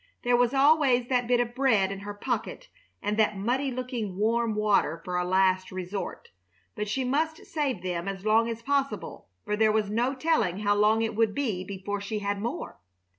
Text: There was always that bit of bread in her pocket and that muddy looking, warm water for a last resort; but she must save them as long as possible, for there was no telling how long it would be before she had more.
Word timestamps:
There 0.23 0.35
was 0.35 0.51
always 0.51 1.09
that 1.09 1.27
bit 1.27 1.39
of 1.39 1.53
bread 1.53 1.91
in 1.91 1.99
her 1.99 2.13
pocket 2.15 2.69
and 3.03 3.17
that 3.17 3.37
muddy 3.37 3.69
looking, 3.69 4.17
warm 4.17 4.55
water 4.55 4.99
for 5.05 5.15
a 5.15 5.23
last 5.23 5.71
resort; 5.71 6.29
but 6.73 6.87
she 6.87 7.03
must 7.03 7.45
save 7.45 7.83
them 7.83 8.07
as 8.07 8.25
long 8.25 8.49
as 8.49 8.63
possible, 8.63 9.27
for 9.45 9.55
there 9.55 9.71
was 9.71 9.91
no 9.91 10.15
telling 10.15 10.61
how 10.61 10.73
long 10.73 11.03
it 11.03 11.13
would 11.15 11.35
be 11.35 11.63
before 11.63 12.01
she 12.01 12.17
had 12.17 12.41
more. 12.41 12.79